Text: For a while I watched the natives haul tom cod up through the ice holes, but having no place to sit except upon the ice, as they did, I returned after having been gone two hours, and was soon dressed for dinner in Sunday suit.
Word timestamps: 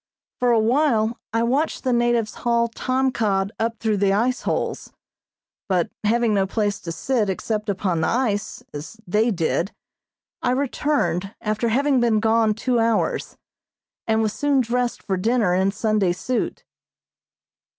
For 0.39 0.49
a 0.49 0.57
while 0.59 1.19
I 1.31 1.43
watched 1.43 1.83
the 1.83 1.93
natives 1.93 2.33
haul 2.41 2.69
tom 2.69 3.11
cod 3.11 3.51
up 3.59 3.77
through 3.77 3.97
the 3.97 4.13
ice 4.13 4.41
holes, 4.41 4.91
but 5.69 5.91
having 6.03 6.33
no 6.33 6.47
place 6.47 6.79
to 6.79 6.91
sit 6.91 7.29
except 7.29 7.69
upon 7.69 8.01
the 8.01 8.07
ice, 8.07 8.63
as 8.73 8.99
they 9.05 9.29
did, 9.29 9.71
I 10.41 10.53
returned 10.53 11.35
after 11.39 11.69
having 11.69 11.99
been 11.99 12.19
gone 12.19 12.55
two 12.55 12.79
hours, 12.79 13.37
and 14.07 14.23
was 14.23 14.33
soon 14.33 14.61
dressed 14.61 15.03
for 15.03 15.17
dinner 15.17 15.53
in 15.53 15.69
Sunday 15.71 16.13
suit. 16.13 16.63